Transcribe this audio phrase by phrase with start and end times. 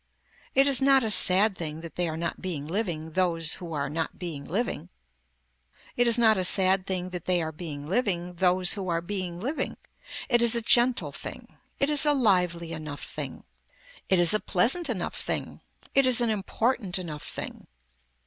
[0.55, 3.87] It is not a sad thing that they are not being living those who are
[3.87, 4.89] not being living.
[5.95, 9.39] It is not a sad thing that they are being living those who are being
[9.39, 9.77] living.
[10.27, 11.55] It is a gentle thing.
[11.77, 13.43] It is a lively enough thing.
[14.09, 15.61] It is a pleasant enough thing.
[15.93, 17.67] It is an important enough thing.